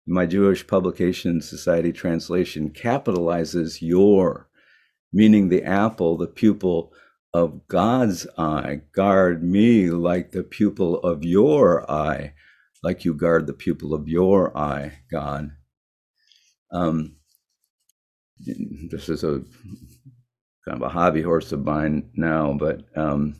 My 0.07 0.27
Jewish 0.27 0.67
Publication 0.67 1.41
Society 1.41 1.91
translation 1.91 2.69
capitalizes 2.69 3.81
your, 3.81 4.47
meaning 5.11 5.49
the 5.49 5.63
apple, 5.63 6.15
the 6.15 6.27
pupil 6.27 6.93
of 7.33 7.67
God's 7.67 8.27
eye. 8.37 8.81
Guard 8.93 9.43
me 9.43 9.89
like 9.89 10.31
the 10.31 10.43
pupil 10.43 10.99
of 10.99 11.23
your 11.23 11.89
eye, 11.89 12.33
like 12.83 13.03
you 13.03 13.15
guard 13.15 13.47
the 13.47 13.53
pupil 13.53 13.95
of 13.95 14.07
your 14.07 14.55
eye, 14.55 14.99
God. 15.11 15.51
Um, 16.71 17.15
this 18.91 19.09
is 19.09 19.23
a 19.23 19.41
kind 20.65 20.77
of 20.77 20.81
a 20.83 20.89
hobby 20.89 21.23
horse 21.23 21.51
of 21.51 21.65
mine 21.65 22.11
now, 22.15 22.53
but 22.53 22.85
um, 22.95 23.37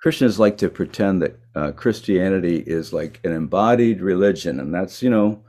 Christians 0.00 0.38
like 0.38 0.56
to 0.58 0.68
pretend 0.68 1.20
that 1.20 1.38
uh, 1.54 1.72
Christianity 1.72 2.56
is 2.56 2.94
like 2.94 3.20
an 3.24 3.32
embodied 3.32 4.00
religion, 4.00 4.58
and 4.58 4.74
that's 4.74 5.02
you 5.02 5.10
know 5.10 5.42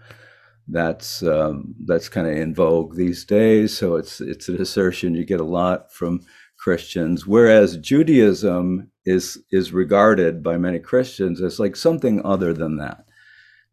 that's 0.67 1.23
um, 1.23 1.75
that's 1.85 2.09
kind 2.09 2.27
of 2.27 2.37
in 2.37 2.55
vogue 2.55 2.95
these 2.95 3.25
days. 3.25 3.77
So 3.77 3.95
it's 3.95 4.21
it's 4.21 4.49
an 4.49 4.61
assertion 4.61 5.15
you 5.15 5.25
get 5.25 5.39
a 5.39 5.45
lot 5.45 5.91
from 5.91 6.21
Christians, 6.57 7.27
whereas 7.27 7.77
Judaism 7.77 8.91
is 9.05 9.43
is 9.51 9.73
regarded 9.73 10.43
by 10.43 10.57
many 10.57 10.79
Christians 10.79 11.41
as 11.41 11.59
like 11.59 11.75
something 11.75 12.25
other 12.25 12.53
than 12.53 12.77
that. 12.77 13.05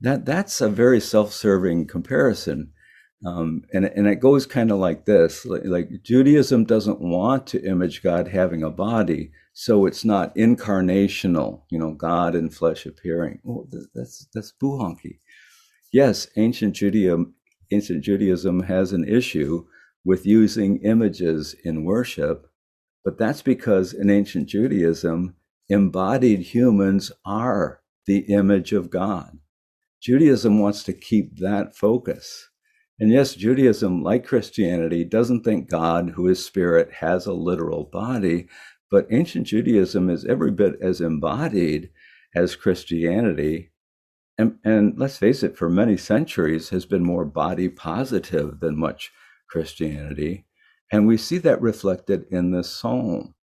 That 0.01 0.25
that's 0.25 0.61
a 0.61 0.69
very 0.69 1.01
self-serving 1.01 1.87
comparison 1.87 2.73
um, 3.25 3.65
and, 3.75 3.85
and 3.85 4.07
it 4.07 4.17
goes 4.17 4.47
kind 4.47 4.71
of 4.71 4.79
like 4.79 5.05
this 5.05 5.45
like, 5.45 5.63
like, 5.65 6.03
Judaism 6.03 6.65
doesn't 6.65 7.01
want 7.01 7.47
to 7.49 7.63
image 7.65 8.03
God 8.03 8.29
having 8.29 8.63
a 8.63 8.71
body, 8.71 9.33
so 9.53 9.85
it's 9.85 10.07
not 10.07 10.35
incarnational, 10.37 11.63
you 11.71 11.79
know, 11.79 11.93
God 11.93 12.35
in 12.35 12.49
flesh 12.49 12.87
appearing. 12.87 13.41
Oh, 13.47 13.69
that's, 13.95 14.27
that's 14.33 14.55
buhonky. 14.63 15.19
Yes, 15.93 16.29
ancient 16.37 16.75
Judaism, 16.75 17.35
ancient 17.73 18.05
Judaism 18.05 18.65
has 18.65 18.93
an 18.93 19.05
issue 19.09 19.67
with 20.05 20.25
using 20.25 20.79
images 20.85 21.55
in 21.65 21.85
worship, 21.85 22.47
but 23.05 23.19
that's 23.19 23.43
because 23.43 23.93
in 23.93 24.09
ancient 24.09 24.49
Judaism, 24.49 25.35
embodied 25.69 26.41
humans 26.41 27.11
are 27.25 27.81
the 28.07 28.21
image 28.33 28.73
of 28.73 28.91
God. 28.91 29.39
Judaism 30.01 30.59
wants 30.59 30.83
to 30.85 30.93
keep 30.93 31.39
that 31.39 31.77
focus. 31.77 32.49
And 32.99 33.11
yes, 33.11 33.35
Judaism, 33.35 34.03
like 34.03 34.27
Christianity, 34.27 35.05
doesn't 35.05 35.43
think 35.43 35.69
God, 35.69 36.11
who 36.11 36.29
is 36.29 36.45
spirit, 36.45 36.93
has 37.01 37.27
a 37.27 37.33
literal 37.33 37.85
body, 37.85 38.49
but 38.91 39.07
ancient 39.11 39.47
Judaism 39.47 40.09
is 40.11 40.25
every 40.25 40.51
bit 40.51 40.75
as 40.81 41.01
embodied 41.01 41.91
as 42.35 42.57
Christianity. 42.57 43.70
And, 44.41 44.59
and 44.65 44.99
let's 44.99 45.19
face 45.19 45.43
it, 45.43 45.59
for 45.59 45.69
many 45.69 45.99
centuries 45.99 46.71
has 46.71 46.87
been 46.87 47.05
more 47.05 47.27
body 47.27 47.69
positive 47.69 48.61
than 48.61 48.79
much 48.79 49.11
Christianity. 49.51 50.47
And 50.91 51.07
we 51.07 51.19
see 51.19 51.37
that 51.39 51.61
reflected 51.61 52.25
in 52.31 52.51
this 52.51 52.71
psalm. 52.71 53.35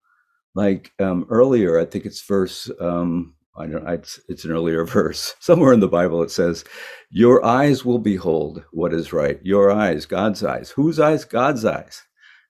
Like 0.56 0.94
um, 1.00 1.28
earlier, 1.30 1.80
I 1.80 1.86
think 1.86 2.06
it's 2.06 2.22
verse 2.22 2.72
um, 2.82 3.36
I 3.56 3.68
don't, 3.68 3.88
it's, 3.88 4.20
it's 4.28 4.44
an 4.46 4.52
earlier 4.52 4.86
verse. 5.00 5.36
Somewhere 5.40 5.74
in 5.74 5.82
the 5.82 5.88
Bible 5.88 6.24
it 6.24 6.32
says, 6.32 6.64
Your 7.12 7.46
eyes 7.46 7.86
will 7.86 8.00
behold 8.00 8.64
what 8.72 8.92
is 8.94 9.14
right. 9.14 9.40
Your 9.44 9.72
eyes, 9.72 10.08
God's 10.08 10.44
eyes. 10.44 10.72
Whose 10.72 11.00
eyes? 11.00 11.26
God's 11.26 11.64
eyes. 11.64 12.04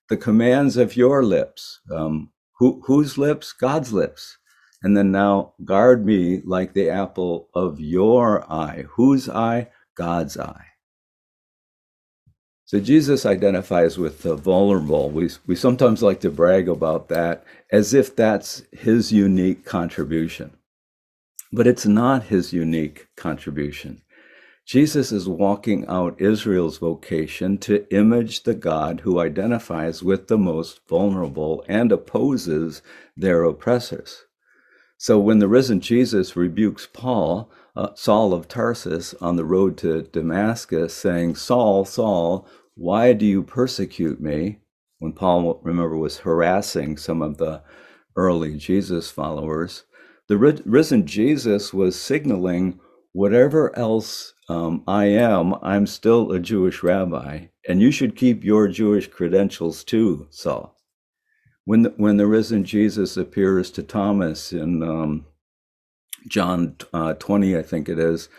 The 0.08 0.16
commands 0.16 0.78
of 0.78 0.96
your 0.96 1.22
lips. 1.22 1.80
Um, 1.94 2.30
who, 2.58 2.82
whose 2.86 3.18
lips? 3.18 3.52
God's 3.52 3.92
lips. 3.92 4.38
And 4.82 4.96
then 4.96 5.10
now 5.10 5.54
guard 5.64 6.06
me 6.06 6.40
like 6.44 6.72
the 6.72 6.90
apple 6.90 7.48
of 7.54 7.80
your 7.80 8.50
eye. 8.50 8.84
Whose 8.90 9.28
eye? 9.28 9.70
God's 9.96 10.36
eye. 10.38 10.66
So 12.64 12.78
Jesus 12.78 13.24
identifies 13.24 13.96
with 13.96 14.22
the 14.22 14.36
vulnerable. 14.36 15.10
We, 15.10 15.30
we 15.46 15.56
sometimes 15.56 16.02
like 16.02 16.20
to 16.20 16.30
brag 16.30 16.68
about 16.68 17.08
that 17.08 17.42
as 17.72 17.94
if 17.94 18.14
that's 18.14 18.62
his 18.72 19.10
unique 19.10 19.64
contribution. 19.64 20.52
But 21.50 21.66
it's 21.66 21.86
not 21.86 22.24
his 22.24 22.52
unique 22.52 23.08
contribution. 23.16 24.02
Jesus 24.66 25.12
is 25.12 25.26
walking 25.26 25.86
out 25.86 26.20
Israel's 26.20 26.76
vocation 26.76 27.56
to 27.56 27.90
image 27.90 28.42
the 28.42 28.52
God 28.52 29.00
who 29.00 29.18
identifies 29.18 30.02
with 30.02 30.28
the 30.28 30.36
most 30.36 30.86
vulnerable 30.86 31.64
and 31.68 31.90
opposes 31.90 32.82
their 33.16 33.44
oppressors. 33.44 34.26
So 35.00 35.20
when 35.20 35.38
the 35.38 35.46
risen 35.46 35.80
Jesus 35.80 36.34
rebukes 36.36 36.88
Paul, 36.92 37.50
uh, 37.76 37.90
Saul 37.94 38.34
of 38.34 38.48
Tarsus, 38.48 39.14
on 39.20 39.36
the 39.36 39.44
road 39.44 39.78
to 39.78 40.02
Damascus, 40.02 40.92
saying, 40.92 41.36
Saul, 41.36 41.84
Saul, 41.84 42.48
why 42.74 43.12
do 43.12 43.24
you 43.24 43.44
persecute 43.44 44.20
me? 44.20 44.58
When 44.98 45.12
Paul, 45.12 45.60
remember, 45.62 45.96
was 45.96 46.18
harassing 46.18 46.96
some 46.96 47.22
of 47.22 47.38
the 47.38 47.62
early 48.16 48.56
Jesus 48.56 49.08
followers, 49.08 49.84
the 50.26 50.36
risen 50.36 51.06
Jesus 51.06 51.72
was 51.72 51.98
signaling 51.98 52.80
whatever 53.12 53.76
else 53.78 54.34
um, 54.48 54.82
I 54.88 55.06
am, 55.06 55.54
I'm 55.62 55.86
still 55.86 56.32
a 56.32 56.40
Jewish 56.40 56.82
rabbi, 56.82 57.46
and 57.68 57.80
you 57.80 57.92
should 57.92 58.16
keep 58.16 58.42
your 58.42 58.66
Jewish 58.66 59.06
credentials 59.08 59.84
too, 59.84 60.26
Saul. 60.30 60.77
When 61.68 61.82
the, 61.82 61.92
when 61.98 62.16
the 62.16 62.26
risen 62.26 62.64
Jesus 62.64 63.18
appears 63.18 63.70
to 63.72 63.82
Thomas 63.82 64.54
in 64.54 64.82
um, 64.82 65.26
John 66.26 66.76
uh, 66.94 67.12
20, 67.12 67.58
I 67.58 67.62
think 67.62 67.90
it 67.90 67.98
is, 67.98 68.30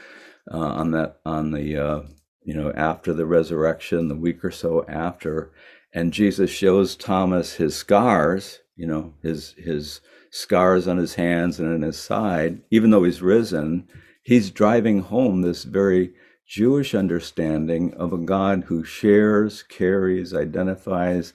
uh, 0.52 0.58
on 0.58 0.90
that 0.92 1.20
on 1.24 1.52
the 1.52 1.78
uh, 1.78 2.02
you 2.42 2.56
know 2.56 2.72
after 2.72 3.14
the 3.14 3.28
resurrection, 3.28 4.08
the 4.08 4.16
week 4.16 4.44
or 4.44 4.50
so 4.50 4.84
after, 4.88 5.52
and 5.94 6.12
Jesus 6.12 6.50
shows 6.50 6.96
Thomas 6.96 7.54
his 7.54 7.76
scars, 7.76 8.62
you 8.76 8.88
know 8.88 9.14
his 9.22 9.54
his 9.60 10.02
scars 10.32 10.88
on 10.88 10.98
his 10.98 11.14
hands 11.14 11.60
and 11.60 11.72
in 11.72 11.84
his 11.84 12.00
side, 12.00 12.64
even 12.72 12.90
though 12.90 13.04
he's 13.04 13.22
risen 13.22 13.88
he's 14.24 14.50
driving 14.50 15.02
home 15.02 15.44
this 15.44 15.66
very 15.66 16.14
Jewish 16.48 16.96
understanding 16.96 17.94
of 17.94 18.12
a 18.12 18.18
God 18.18 18.64
who 18.64 18.84
shares, 18.84 19.62
carries, 19.62 20.34
identifies, 20.34 21.32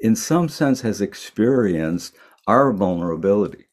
in 0.00 0.16
some 0.16 0.48
sense 0.48 0.80
has 0.82 1.00
experienced 1.00 2.14
our 2.46 2.72
vulnerability, 2.72 3.66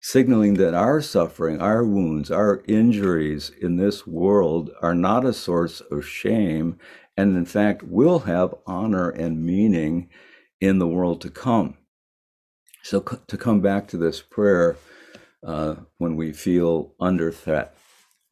signaling 0.00 0.54
that 0.54 0.74
our 0.74 1.00
suffering, 1.00 1.60
our 1.60 1.84
wounds, 1.84 2.30
our 2.30 2.62
injuries 2.66 3.50
in 3.60 3.76
this 3.76 4.06
world 4.06 4.70
are 4.80 4.94
not 4.94 5.24
a 5.24 5.32
source 5.32 5.80
of 5.90 6.06
shame, 6.06 6.78
and 7.16 7.36
in 7.36 7.44
fact 7.44 7.82
will 7.82 8.20
have 8.20 8.54
honor 8.66 9.10
and 9.10 9.44
meaning 9.44 10.08
in 10.60 10.78
the 10.78 10.86
world 10.86 11.20
to 11.20 11.30
come. 11.30 11.76
So, 12.82 13.00
to 13.00 13.36
come 13.36 13.60
back 13.60 13.88
to 13.88 13.96
this 13.96 14.22
prayer, 14.22 14.76
uh, 15.46 15.76
when 15.98 16.16
we 16.16 16.32
feel 16.32 16.94
under 17.00 17.30
threat. 17.30 17.76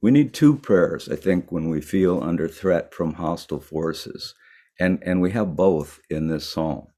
We 0.03 0.11
need 0.11 0.35
two 0.35 0.57
prayers, 0.57 1.09
I 1.09 1.17
think, 1.17 1.51
when 1.51 1.69
we 1.69 1.81
feel 1.81 2.23
under 2.23 2.49
threat 2.49 2.93
from 2.93 3.15
hostile 3.15 3.61
forces. 3.61 4.35
And, 4.79 5.03
and 5.05 5.23
we 5.23 5.31
have 5.31 5.57
both 5.57 6.01
in 6.11 6.27
this 6.27 6.49
psalm. 6.49 6.89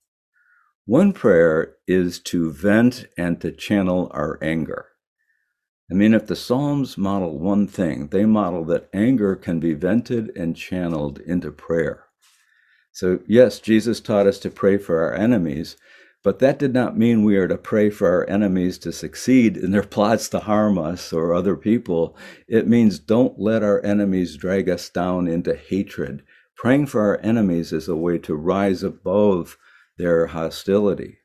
One 0.88 1.12
prayer 1.12 1.75
is 1.88 2.21
to 2.21 2.52
vent 2.52 3.07
and 3.19 3.40
to 3.40 3.50
channel 3.50 4.09
our 4.14 4.38
anger. 4.40 4.87
I 5.90 5.95
mean, 5.95 6.14
if 6.14 6.28
the 6.28 6.37
Psalms 6.37 6.97
model 6.97 7.40
one 7.40 7.66
thing, 7.66 8.07
they 8.12 8.25
model 8.25 8.64
that 8.66 8.88
anger 8.95 9.35
can 9.35 9.59
be 9.59 9.75
vented 9.75 10.31
and 10.37 10.57
channeled 10.57 11.19
into 11.19 11.50
prayer. 11.50 12.05
So, 12.93 13.19
yes, 13.26 13.59
Jesus 13.59 14.00
taught 14.00 14.28
us 14.28 14.38
to 14.38 14.49
pray 14.49 14.78
for 14.78 15.02
our 15.02 15.12
enemies, 15.12 15.76
but 16.23 16.38
that 16.38 16.57
did 16.57 16.73
not 16.73 16.97
mean 16.97 17.25
we 17.25 17.37
are 17.37 17.49
to 17.49 17.59
pray 17.59 17.90
for 17.90 18.09
our 18.09 18.31
enemies 18.31 18.79
to 18.79 18.92
succeed 18.92 19.57
in 19.57 19.72
their 19.72 19.83
plots 19.83 20.29
to 20.29 20.38
harm 20.38 20.79
us 20.79 21.12
or 21.12 21.35
other 21.35 21.57
people. 21.57 22.16
It 22.46 22.68
means 22.68 23.01
don't 23.01 23.40
let 23.40 23.64
our 23.64 23.85
enemies 23.85 24.37
drag 24.37 24.68
us 24.68 24.88
down 24.88 25.27
into 25.27 25.57
hatred. 25.57 26.22
Praying 26.55 26.87
for 26.87 27.01
our 27.01 27.20
enemies 27.22 27.72
is 27.72 27.88
a 27.88 27.96
way 27.96 28.18
to 28.18 28.37
rise 28.37 28.85
above 28.85 29.59
their 29.98 30.28
hostility. 30.28 31.18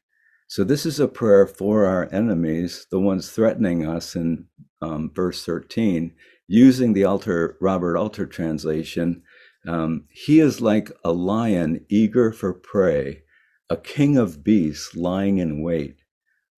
So, 0.48 0.64
this 0.64 0.86
is 0.86 1.00
a 1.00 1.08
prayer 1.08 1.48
for 1.48 1.86
our 1.86 2.10
enemies, 2.12 2.88
the 2.92 3.00
ones 3.00 3.32
threatening 3.32 3.88
us 3.88 4.16
in 4.16 4.46
um, 4.82 5.12
verse 5.14 5.46
13, 5.46 6.14
using 6.48 6.94
the 6.94 7.06
Alter, 7.06 7.58
Robert 7.62 7.98
Alter 7.98 8.26
translation. 8.26 9.24
Um, 9.68 10.06
he 10.10 10.40
is 10.40 10.60
like 10.60 10.92
a 11.04 11.12
lion 11.12 11.86
eager 11.90 12.32
for 12.32 12.54
prey 12.54 13.24
a 13.72 13.78
king 13.78 14.18
of 14.18 14.44
beasts 14.44 14.98
lying 14.98 15.38
in 15.38 15.62
wait. 15.64 15.96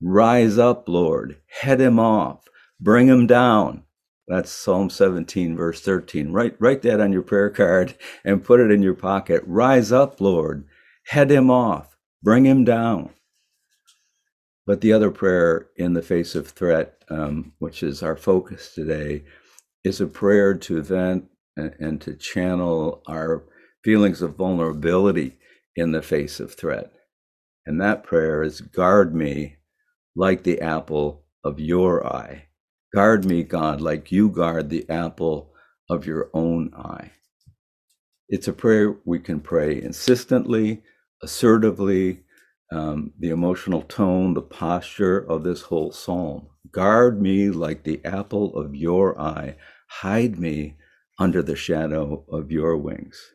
Rise 0.02 0.58
up, 0.58 0.90
Lord, 0.90 1.38
head 1.62 1.80
him 1.80 2.00
off, 2.00 2.46
bring 2.80 3.06
him 3.06 3.28
down. 3.28 3.84
That's 4.28 4.52
Psalm 4.52 4.90
17, 4.90 5.56
verse 5.56 5.80
13. 5.82 6.32
Write, 6.32 6.56
write 6.60 6.82
that 6.82 7.00
on 7.00 7.14
your 7.14 7.22
prayer 7.22 7.52
card 7.52 7.96
and 8.26 8.44
put 8.44 8.60
it 8.60 8.72
in 8.72 8.82
your 8.82 8.96
pocket. 8.96 9.44
Rise 9.46 9.92
up, 9.92 10.20
Lord, 10.20 10.66
head 11.06 11.30
him 11.30 11.52
off, 11.52 11.93
bring 12.24 12.46
him 12.46 12.64
down. 12.64 13.12
But 14.66 14.82
the 14.82 14.94
other 14.94 15.12
prayer 15.12 15.68
in 15.76 15.94
the 15.94 16.02
face 16.02 16.36
of 16.36 16.48
threat, 16.48 17.04
um, 17.10 17.54
which 17.60 17.84
is 17.84 18.02
our 18.02 18.16
focus 18.16 18.74
today, 18.74 19.26
is 19.84 20.00
a 20.00 20.08
prayer 20.08 20.54
to 20.56 20.82
vent 20.82 21.26
and, 21.58 21.76
and 21.80 22.02
to 22.02 22.16
channel 22.16 23.04
our 23.08 23.44
feelings 23.84 24.22
of 24.22 24.38
vulnerability 24.38 25.38
in 25.76 25.92
the 25.92 26.02
face 26.02 26.40
of 26.40 26.54
threat. 26.54 26.94
And 27.66 27.82
that 27.82 28.04
prayer 28.04 28.42
is 28.42 28.62
guard 28.62 29.14
me 29.14 29.58
like 30.16 30.44
the 30.44 30.62
apple 30.62 31.26
of 31.44 31.60
your 31.60 32.06
eye. 32.08 32.46
Guard 32.94 33.26
me, 33.26 33.44
God, 33.44 33.82
like 33.82 34.12
you 34.12 34.30
guard 34.30 34.70
the 34.70 34.90
apple 34.90 35.52
of 35.90 36.06
your 36.06 36.30
own 36.34 36.72
eye. 36.74 37.12
It's 38.30 38.48
a 38.48 38.54
prayer 38.54 38.96
we 39.04 39.20
can 39.20 39.42
pray 39.42 39.82
insistently, 39.82 40.84
assertively, 41.24 42.22
um, 42.72 43.14
the 43.20 43.30
emotional 43.30 43.82
tone, 43.82 44.34
the 44.34 44.42
posture 44.42 45.18
of 45.18 45.44
this 45.44 45.62
whole 45.64 45.92
psalm. 45.92 46.48
Guard 46.72 47.22
me 47.22 47.50
like 47.50 47.84
the 47.84 48.02
apple 48.04 48.56
of 48.56 48.76
your 48.76 49.20
eye. 49.20 49.56
Hide 49.88 50.40
me 50.40 50.76
under 51.20 51.42
the 51.42 51.56
shadow 51.56 52.26
of 52.30 52.52
your 52.52 52.78
wings. 52.78 53.34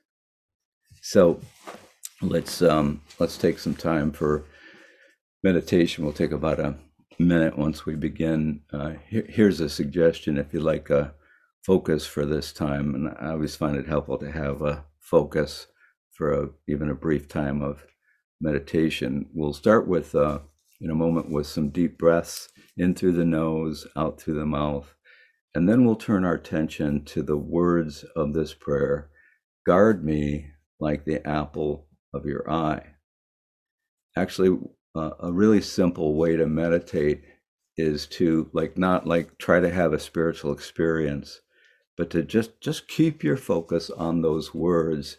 So 1.02 1.40
let's 2.20 2.60
um, 2.62 3.02
let's 3.18 3.38
take 3.38 3.58
some 3.58 3.74
time 3.74 4.10
for 4.10 4.44
meditation. 5.42 6.04
We'll 6.04 6.12
take 6.12 6.32
about 6.32 6.58
a 6.58 6.76
minute 7.18 7.56
once 7.56 7.86
we 7.86 7.94
begin. 7.94 8.62
Uh, 8.72 8.94
here, 9.08 9.26
here's 9.28 9.60
a 9.60 9.68
suggestion 9.68 10.36
if 10.36 10.52
you 10.52 10.60
like 10.60 10.90
a 10.90 11.14
focus 11.64 12.06
for 12.06 12.26
this 12.26 12.52
time, 12.52 12.94
and 12.94 13.08
I 13.20 13.30
always 13.30 13.54
find 13.54 13.76
it 13.76 13.86
helpful 13.86 14.18
to 14.18 14.32
have 14.32 14.62
a 14.62 14.84
focus 15.00 15.68
for 16.18 16.32
a, 16.32 16.48
even 16.66 16.90
a 16.90 16.94
brief 16.96 17.28
time 17.28 17.62
of 17.62 17.86
meditation. 18.40 19.26
We'll 19.32 19.52
start 19.52 19.86
with 19.86 20.16
uh, 20.16 20.40
in 20.80 20.90
a 20.90 20.94
moment 20.94 21.30
with 21.30 21.46
some 21.46 21.70
deep 21.70 21.96
breaths 21.96 22.48
in 22.76 22.94
through 22.94 23.12
the 23.12 23.24
nose, 23.24 23.86
out 23.96 24.20
through 24.20 24.34
the 24.34 24.44
mouth, 24.44 24.94
and 25.54 25.68
then 25.68 25.84
we'll 25.84 25.96
turn 25.96 26.24
our 26.24 26.34
attention 26.34 27.04
to 27.06 27.22
the 27.22 27.36
words 27.36 28.04
of 28.16 28.34
this 28.34 28.52
prayer. 28.52 29.10
Guard 29.64 30.04
me 30.04 30.50
like 30.80 31.04
the 31.04 31.26
apple 31.26 31.86
of 32.12 32.26
your 32.26 32.48
eye. 32.50 32.82
Actually, 34.16 34.58
uh, 34.96 35.10
a 35.20 35.32
really 35.32 35.60
simple 35.60 36.16
way 36.16 36.36
to 36.36 36.46
meditate 36.46 37.22
is 37.76 38.06
to 38.06 38.50
like 38.52 38.76
not 38.76 39.06
like 39.06 39.38
try 39.38 39.60
to 39.60 39.70
have 39.70 39.92
a 39.92 40.00
spiritual 40.00 40.52
experience, 40.52 41.40
but 41.96 42.10
to 42.10 42.24
just 42.24 42.60
just 42.60 42.88
keep 42.88 43.22
your 43.22 43.36
focus 43.36 43.88
on 43.90 44.22
those 44.22 44.52
words 44.52 45.18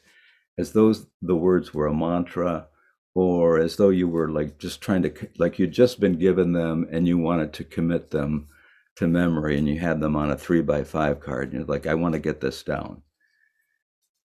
as 0.60 0.74
though 0.74 0.94
the 1.22 1.36
words 1.36 1.74
were 1.74 1.88
a 1.88 1.94
mantra 1.94 2.68
or 3.16 3.60
as 3.60 3.78
though 3.78 3.90
you 3.90 4.08
were 4.08 4.30
like 4.30 4.60
just 4.60 4.82
trying 4.82 5.02
to 5.02 5.12
like 5.38 5.58
you'd 5.58 5.72
just 5.72 6.00
been 6.00 6.20
given 6.20 6.54
them 6.54 6.88
and 6.92 7.08
you 7.08 7.18
wanted 7.18 7.54
to 7.54 7.64
commit 7.64 8.12
them 8.12 8.48
to 8.96 9.08
memory 9.08 9.58
and 9.58 9.68
you 9.68 9.80
had 9.80 10.00
them 10.00 10.16
on 10.16 10.30
a 10.30 10.38
three 10.38 10.62
by 10.62 10.84
five 10.84 11.20
card 11.20 11.52
and 11.52 11.54
you're 11.54 11.66
like 11.66 11.88
i 11.88 11.94
want 11.94 12.14
to 12.14 12.20
get 12.20 12.42
this 12.42 12.64
down 12.64 13.02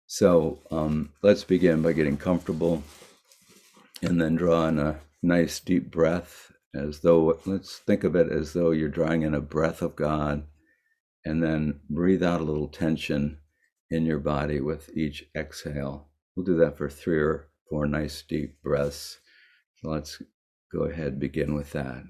so 0.05 0.59
um, 0.71 1.11
let's 1.21 1.43
begin 1.43 1.81
by 1.81 1.91
getting 1.91 2.17
comfortable 2.17 2.83
and 4.01 4.21
then 4.21 4.35
draw 4.35 4.67
in 4.67 4.79
a 4.79 4.99
nice 5.21 5.59
deep 5.59 5.91
breath 5.91 6.47
as 6.77 6.99
though, 6.99 7.39
let's 7.45 7.79
think 7.79 8.03
of 8.03 8.15
it 8.15 8.31
as 8.31 8.53
though 8.53 8.71
you're 8.71 8.89
drawing 8.89 9.23
in 9.23 9.33
a 9.33 9.41
breath 9.41 9.81
of 9.81 9.95
God 9.95 10.43
and 11.25 11.41
then 11.41 11.79
breathe 11.89 12.23
out 12.23 12.41
a 12.41 12.43
little 12.43 12.67
tension 12.67 13.39
in 13.89 14.05
your 14.05 14.19
body 14.19 14.59
with 14.59 14.95
each 14.95 15.25
exhale. 15.35 16.09
We'll 16.38 16.45
do 16.45 16.58
that 16.58 16.78
for 16.78 16.88
three 16.88 17.17
or 17.17 17.47
four 17.67 17.88
nice 17.88 18.21
deep 18.21 18.62
breaths. 18.62 19.17
So 19.82 19.89
let's 19.89 20.21
go 20.71 20.82
ahead 20.82 21.19
begin 21.19 21.56
with 21.56 21.71
that. 21.71 22.04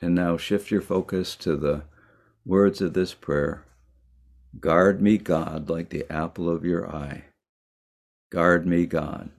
And 0.00 0.14
now 0.14 0.36
shift 0.36 0.70
your 0.70 0.82
focus 0.82 1.36
to 1.36 1.56
the 1.56 1.82
words 2.44 2.80
of 2.80 2.92
this 2.94 3.14
prayer 3.14 3.64
Guard 4.60 5.02
me, 5.02 5.18
God, 5.18 5.68
like 5.68 5.90
the 5.90 6.10
apple 6.10 6.48
of 6.48 6.64
your 6.64 6.90
eye. 6.94 7.24
Guard 8.30 8.66
me, 8.66 8.86
God, 8.86 9.30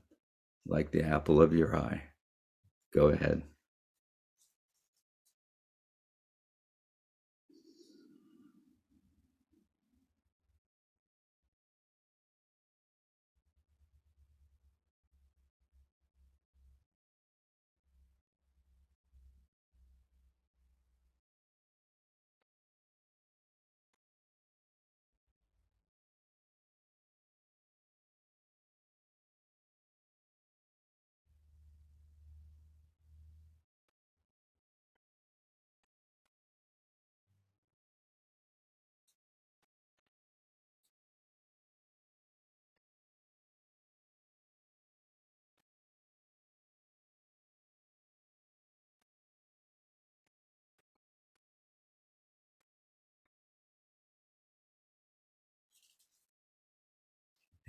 like 0.65 0.91
the 0.91 1.04
apple 1.04 1.41
of 1.41 1.54
your 1.54 1.76
eye. 1.76 2.04
Go 2.93 3.08
ahead. 3.08 3.41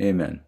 Amen. 0.01 0.48